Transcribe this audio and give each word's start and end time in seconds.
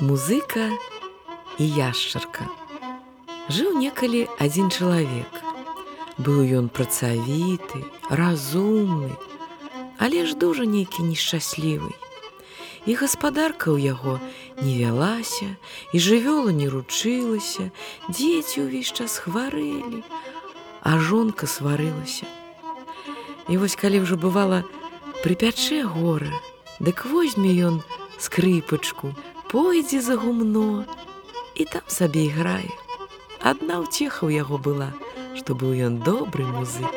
Музыка 0.00 0.68
і 1.56 1.64
яшчарка. 1.64 2.44
Жыў 3.48 3.72
некалі 3.80 4.28
адзін 4.36 4.68
чалавек. 4.68 5.32
Быў 6.20 6.44
ён 6.60 6.68
працавіты, 6.68 7.80
разумны, 8.12 9.16
але 9.96 10.28
ж 10.28 10.36
дужа 10.36 10.68
нейкі 10.68 11.08
нешчаслівы. 11.08 11.96
І 12.84 12.92
гаспадарка 13.00 13.72
ў 13.72 13.88
яго 13.88 14.20
не 14.60 14.84
вялася, 14.84 15.56
і 15.96 15.96
жывёла 15.96 16.52
не 16.52 16.68
ручылася, 16.68 17.72
дзеці 18.12 18.68
ўвесь 18.68 18.92
час 18.92 19.16
хварэлі, 19.16 20.04
а 20.84 21.00
жонка 21.00 21.48
сварылася. 21.48 22.28
І 23.48 23.56
вось 23.58 23.74
калі 23.78 24.02
ўжо 24.06 24.18
бывала 24.20 24.62
прыпячэ 25.22 25.82
гора, 25.86 26.30
дык 26.78 27.06
возьме 27.10 27.50
ён 27.66 27.82
скрыпачку, 28.18 29.14
пойдзе 29.50 30.00
за 30.00 30.16
гумно 30.16 30.84
і 31.54 31.64
там 31.64 31.82
сабе 31.86 32.26
іграе. 32.30 32.70
Адна 33.42 33.82
ўцеха 33.82 34.26
ў 34.26 34.38
яго 34.42 34.58
была, 34.58 34.94
што 35.34 35.58
быў 35.58 35.74
ён 35.74 35.98
добры 36.06 36.46
музык. 36.46 36.94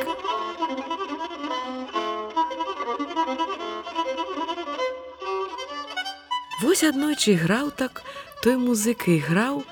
Вось 6.62 6.86
аднойчы 6.86 7.34
іграў 7.36 7.74
так, 7.74 8.06
той 8.46 8.58
музыка 8.62 9.12
іграў 9.12 9.66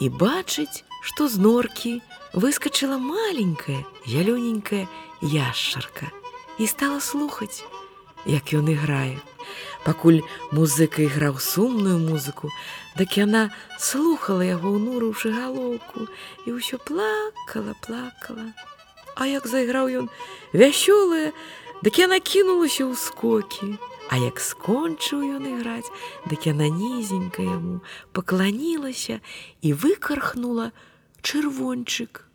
і 0.00 0.06
бачыць, 0.08 0.84
што 1.00 1.28
з 1.28 1.40
норкі 1.40 1.92
выскочыла 2.34 2.98
маленькая, 2.98 3.86
ялёненькая 4.04 4.88
яшчарка 5.22 6.10
і 6.58 6.66
стала 6.66 6.98
слухаць, 7.00 7.62
як 8.26 8.50
ён 8.50 8.68
іграе. 8.74 9.22
Пакуль 9.84 10.20
музыка 10.50 11.02
іграў 11.04 11.38
сумную 11.38 11.98
музыку, 11.98 12.50
дык 12.98 13.20
яна 13.20 13.54
слухала 13.78 14.42
яго 14.42 14.74
ўнурыўшы 14.74 15.30
галоўку 15.30 16.08
і 16.46 16.58
ўсё 16.58 16.82
плакала, 16.82 17.76
плакала. 17.84 18.50
А 19.14 19.30
як 19.30 19.46
зайграў 19.46 19.86
ён 20.02 20.06
вясёлая, 20.50 21.30
дык 21.86 22.02
яна 22.02 22.18
кінулася 22.18 22.88
ў 22.90 22.98
скокі. 22.98 23.78
А 24.10 24.20
як 24.20 24.36
скончыў 24.42 25.22
ён 25.38 25.44
іграць, 25.48 25.88
дык 26.28 26.50
яна 26.50 26.68
нізенька 26.68 27.40
яму 27.40 27.80
пакланілася 28.12 29.20
і 29.62 29.72
выкархнула 29.72 30.72
чырвончык. 31.24 32.28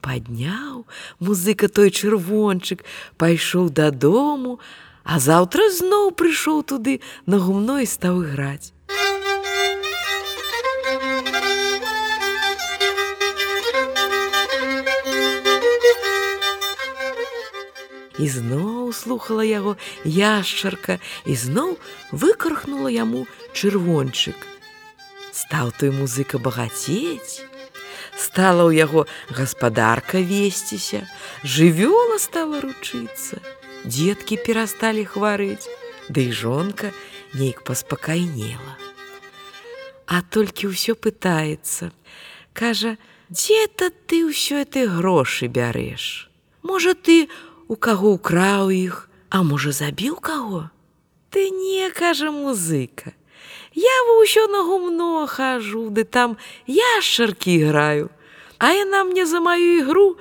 Падняў 0.00 0.86
музыка 1.18 1.68
той 1.68 1.90
чырвончык, 1.90 2.86
пайшоў 3.18 3.68
дадому, 3.68 4.60
А 5.04 5.18
заўтра 5.18 5.70
зноў 5.74 6.12
прыйшоў 6.12 6.62
туды 6.62 7.00
на 7.26 7.40
гумно 7.42 7.80
і 7.80 7.86
стаў 7.86 8.22
іграць. 8.22 8.72
І 18.20 18.28
зноў 18.28 18.92
слухала 18.92 19.42
яго 19.42 19.74
яшчарка 20.04 21.00
і 21.24 21.34
зноў 21.34 21.78
выкархнула 22.12 22.92
яму 22.92 23.24
чырвончык. 23.56 24.36
Стаў 25.32 25.72
той 25.72 25.90
музыка 25.96 26.36
багацець. 26.36 27.49
Стала 28.30 28.70
ў 28.70 28.78
яго 28.78 29.10
гаспадарка 29.34 30.22
весціся, 30.22 31.02
жывёла 31.42 32.14
стала 32.22 32.62
ручыцца 32.62 33.42
дзеткі 33.82 34.38
перасталі 34.46 35.02
хварыць, 35.02 35.66
Ды 36.10 36.30
і 36.30 36.32
жонка 36.34 36.90
нейк 37.34 37.62
паспакайнела. 37.66 38.78
А 40.06 40.22
толькі 40.22 40.70
ўсё 40.70 40.94
пытаецца, 40.94 41.90
кажа: 42.54 42.94
дзе-то 43.34 43.90
ты 44.06 44.22
ўсё 44.30 44.62
ты 44.62 44.86
грошы 44.86 45.50
бярэш. 45.50 46.30
Можа 46.62 46.94
ты 46.94 47.26
у 47.66 47.74
каго 47.74 48.14
ўкраў 48.14 48.70
іх, 48.70 49.10
а 49.30 49.42
можа 49.42 49.74
забіў 49.74 50.22
каго? 50.22 50.70
Ты 51.34 51.50
не 51.50 51.90
кажа 51.90 52.30
музыка. 52.30 53.10
Я 53.74 53.96
ўсё 54.22 54.46
на 54.54 54.62
гумно 54.62 55.26
хожу, 55.26 55.90
ды 55.90 56.06
там 56.06 56.38
яшчаркі 56.66 57.58
іграю, 57.58 58.10
А 58.60 58.76
яна 58.76 59.04
мне 59.08 59.24
за 59.24 59.40
маю 59.40 59.80
ігру 59.80 60.20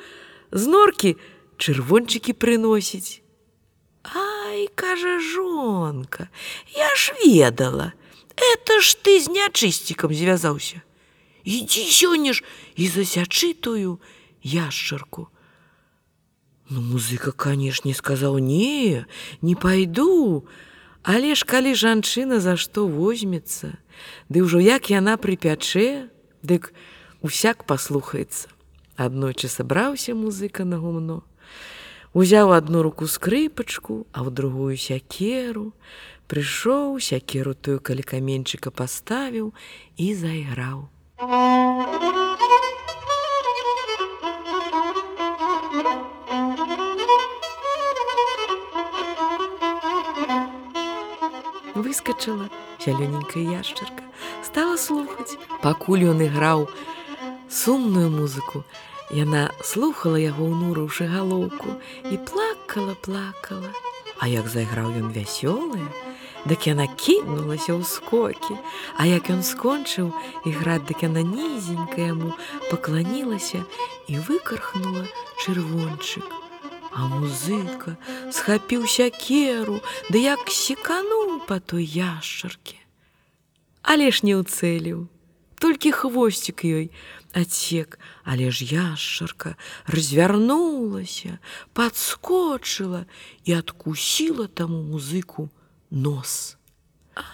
з 0.56 0.64
норкі 0.72 1.18
чырвончыкі 1.60 2.32
прыносіць. 2.40 3.20
Ай, 4.16 4.72
кажа 4.80 5.20
жонка, 5.20 6.30
я 6.72 6.88
ж 6.96 7.14
ведала, 7.20 7.92
это 8.40 8.80
ж 8.80 8.96
ты 9.04 9.20
з 9.20 9.28
нячысцікам 9.28 10.16
звязаўся. 10.16 10.80
Ідзі 11.44 11.84
сёння 11.92 12.32
ж 12.32 12.48
і 12.80 12.88
засячы 12.88 13.52
тую 13.54 14.00
яшчарку. 14.40 15.28
Ну 16.72 16.80
музыка, 16.80 17.36
канешне, 17.36 17.92
сказаў 17.92 18.40
не, 18.40 19.04
не 19.44 19.56
пайду, 19.60 20.48
Але 21.04 21.36
ж 21.36 21.46
калі 21.46 21.76
жанчына 21.76 22.40
за 22.40 22.56
што 22.60 22.88
возьмецца, 22.88 23.80
Ды 24.30 24.44
ўжо 24.44 24.60
як 24.60 24.92
яна 24.92 25.16
прыпячэ, 25.16 26.12
дык 26.44 26.72
усяк 27.22 27.66
паслухаецца. 27.66 28.50
Аднойчы 28.96 29.48
сабраўся 29.48 30.16
музыка 30.16 30.66
на 30.66 30.78
гумно. 30.80 31.24
Узяў 32.14 32.52
одну 32.52 32.82
руку 32.82 33.08
скрыпачку, 33.08 34.08
а 34.12 34.26
ў 34.26 34.34
другую 34.34 34.76
сякеру, 34.76 35.72
прыйшоў 36.28 37.00
сякеру 37.00 37.54
тую 37.54 37.80
калі 37.80 38.04
каменьчыка 38.04 38.72
паставіў 38.72 39.54
і 39.96 40.08
зайграў. 40.16 40.90
Выскачала 51.80 52.50
зялёненькая 52.84 53.46
яшчарка, 53.48 54.04
стала 54.44 54.76
слухаць, 54.76 55.38
пакуль 55.64 56.10
ён 56.10 56.26
іграў 56.26 56.68
сумную 57.50 58.10
музыку, 58.10 58.64
Яна 59.10 59.50
слухала 59.66 60.22
яго 60.22 60.46
ўнурыўшы 60.46 61.10
галоўку 61.10 61.82
і 62.06 62.18
плакала, 62.30 62.94
плакала. 63.02 63.74
А 64.22 64.30
як 64.30 64.46
зайграў 64.46 64.94
ён 65.02 65.10
вясёлая, 65.10 65.90
дык 66.46 66.70
яна 66.70 66.86
кінулася 66.86 67.74
ў 67.74 67.82
скокі, 67.90 68.54
А 68.94 69.10
як 69.10 69.34
ён 69.34 69.42
скончыў 69.42 70.14
іграць, 70.46 70.86
дык 70.86 71.02
яна 71.10 71.26
нізенька 71.26 72.14
яму 72.14 72.38
пакланілася 72.70 73.66
і 74.06 74.22
выкархнула 74.30 75.10
чырвончык. 75.42 76.30
А 76.94 77.10
музыка 77.10 77.98
схапіў 78.30 78.86
сякеру, 78.86 79.82
ды 80.14 80.22
як 80.22 80.46
секануў 80.54 81.50
па 81.50 81.58
той 81.58 81.82
яшчарке. 81.82 82.78
Але 83.82 84.14
ж 84.14 84.22
не 84.22 84.38
ўцэліў, 84.38 85.10
толькі 85.60 85.92
хвосцік 85.92 86.66
ёй, 86.66 86.92
Отсек, 87.36 88.00
але 88.24 88.50
ж 88.50 88.66
яшчарка 88.66 89.56
развярнулася, 89.86 91.38
подскочыла 91.74 93.06
і 93.46 93.54
адкусіла 93.54 94.48
таму 94.48 94.82
музыку 94.82 95.50
нос. 95.92 96.58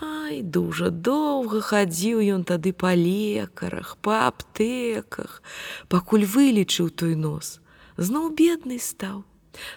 Ай, 0.02 0.42
дужа 0.42 0.90
доўга 0.90 1.62
хадзіў 1.62 2.20
ён 2.36 2.44
тады 2.44 2.74
па 2.74 2.92
лекарах, 2.98 3.96
па 4.02 4.28
аптэках, 4.28 5.40
пакуль 5.88 6.26
вылечыў 6.26 6.90
той 6.90 7.16
нос, 7.16 7.62
зноў 7.96 8.34
бедны 8.34 8.82
стаў. 8.82 9.24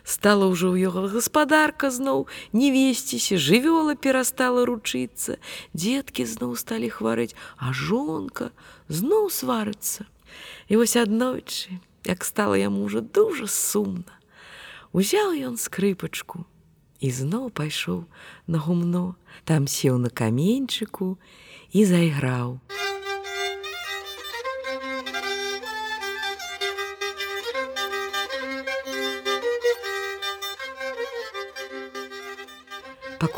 Стала 0.04 0.50
ўжо 0.50 0.74
ў 0.74 0.90
яго 0.90 1.08
гаспадарка 1.08 1.90
зноў 1.90 2.26
не 2.52 2.70
весціся, 2.74 3.38
жывёла 3.38 3.94
перастала 3.94 4.66
ручыцца, 4.68 5.38
Дзеткі 5.74 6.26
зноў 6.26 6.54
сталі 6.56 6.92
хварэць, 6.92 7.36
а 7.56 7.72
жонка 7.72 8.50
зноў 8.88 9.30
сварыцца. 9.30 10.06
І 10.68 10.76
вось 10.76 10.96
аднойчы, 10.96 11.80
як 12.04 12.24
стала 12.24 12.56
яму 12.56 12.84
ўжо 12.86 13.00
дужа 13.00 13.46
сумна, 13.48 14.18
Узяў 14.92 15.36
ён 15.36 15.60
скрыпачку 15.60 16.48
і 17.04 17.10
зноў 17.12 17.52
пайшоў 17.52 18.08
на 18.48 18.58
гумно, 18.58 19.20
там 19.44 19.68
сеў 19.68 20.00
на 20.00 20.08
каменьчыку 20.08 21.20
і 21.76 21.84
зайграў. 21.84 22.56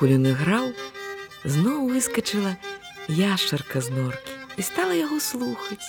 Пакуль 0.00 0.17
ён 0.17 0.31
іграў, 0.32 0.69
зноў 1.44 1.91
выскачыла 1.93 2.55
яшчарка 3.12 3.85
з 3.85 3.93
норкі 3.93 4.32
і 4.56 4.64
стала 4.64 4.97
яго 4.97 5.19
слухаць. 5.20 5.85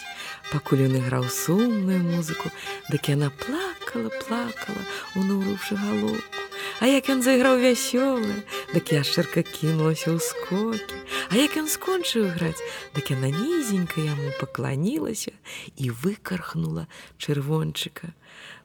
Пакуль 0.51 0.83
ён 0.83 0.97
іграў 0.99 1.29
сумную 1.31 2.03
музыку, 2.03 2.51
дык 2.91 3.07
яна 3.07 3.31
плакала, 3.31 4.11
плакала, 4.19 4.83
унурыўшы 5.15 5.79
галоўку. 5.79 6.43
А 6.83 6.91
як 6.91 7.07
ён 7.07 7.23
зайграў 7.23 7.63
вясёлы, 7.63 8.43
дык 8.75 8.91
яшчарка 8.91 9.47
кінулася 9.47 10.11
ў 10.11 10.19
скокі. 10.19 10.99
А 11.31 11.39
як 11.39 11.55
ён 11.55 11.71
скончыў 11.71 12.35
граць, 12.35 12.59
дык 12.91 13.15
яна 13.15 13.31
нізенька 13.31 14.03
яму 14.03 14.35
пакланілася 14.43 15.31
і 15.79 15.87
выкархнула 15.87 16.91
чырвончыка. 17.15 18.11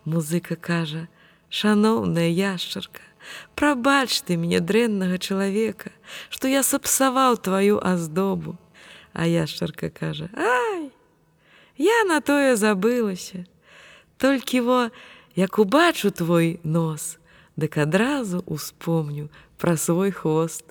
Музыка 0.03 0.59
кажа: 0.59 1.07
«Шаноўная 1.51 2.29
яшчарка, 2.31 3.01
Прабач 3.55 4.21
ты 4.23 4.37
мне 4.37 4.61
дрэннага 4.61 5.19
чалавека, 5.19 5.91
што 6.31 6.49
я 6.49 6.63
сапсаваў 6.63 7.39
тваю 7.39 7.81
аздобу. 7.83 8.57
А 9.13 9.27
яшчарка 9.27 9.91
кажа: 9.91 10.29
«Ай! 10.37 10.91
Я 11.77 12.05
на 12.05 12.21
тое 12.21 12.57
забылася. 12.57 13.47
Толькі 14.19 14.61
во, 14.61 14.91
як 15.35 15.59
убачу 15.59 16.11
твой 16.11 16.61
нос, 16.65 17.19
дык 17.57 17.77
адразу 17.77 18.45
успомню 18.47 19.29
пра 19.59 19.77
свой 19.77 20.11
хвост. 20.11 20.65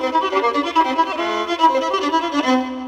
thank 0.00 0.14
you 2.74 2.79